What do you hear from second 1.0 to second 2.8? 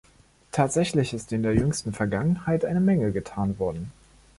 ist in der jüngsten Vergangenheit eine